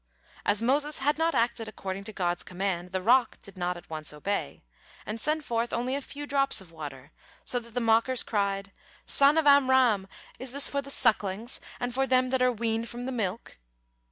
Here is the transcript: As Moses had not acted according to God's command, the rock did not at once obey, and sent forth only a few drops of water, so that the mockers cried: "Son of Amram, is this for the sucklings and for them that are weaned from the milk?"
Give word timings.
As 0.47 0.63
Moses 0.63 0.97
had 0.97 1.19
not 1.19 1.35
acted 1.35 1.67
according 1.67 2.05
to 2.05 2.11
God's 2.11 2.41
command, 2.41 2.91
the 2.91 3.03
rock 3.03 3.37
did 3.43 3.55
not 3.55 3.77
at 3.77 3.87
once 3.87 4.11
obey, 4.11 4.63
and 5.05 5.21
sent 5.21 5.43
forth 5.43 5.71
only 5.71 5.93
a 5.93 6.01
few 6.01 6.25
drops 6.25 6.59
of 6.59 6.71
water, 6.71 7.11
so 7.43 7.59
that 7.59 7.75
the 7.75 7.79
mockers 7.81 8.23
cried: 8.23 8.71
"Son 9.05 9.37
of 9.37 9.45
Amram, 9.45 10.07
is 10.39 10.53
this 10.53 10.67
for 10.67 10.81
the 10.81 10.89
sucklings 10.89 11.59
and 11.79 11.93
for 11.93 12.07
them 12.07 12.29
that 12.29 12.41
are 12.41 12.51
weaned 12.51 12.89
from 12.89 13.03
the 13.03 13.11
milk?" 13.11 13.59